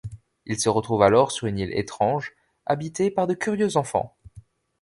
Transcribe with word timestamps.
Ils 0.47 0.59
se 0.59 0.67
retrouvent 0.67 1.03
alors 1.03 1.31
sur 1.31 1.45
une 1.45 1.59
île 1.59 1.77
étrange, 1.77 2.33
habité 2.65 3.11
par 3.11 3.27
de 3.27 3.35
curieux 3.35 3.77
enfants... 3.77 4.17